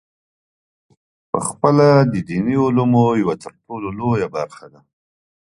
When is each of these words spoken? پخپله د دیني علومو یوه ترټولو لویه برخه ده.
پخپله 1.31 1.89
د 2.11 2.13
دیني 2.27 2.55
علومو 2.65 3.03
یوه 3.21 3.35
ترټولو 3.43 3.87
لویه 3.99 4.27
برخه 4.37 4.65
ده. 4.73 4.79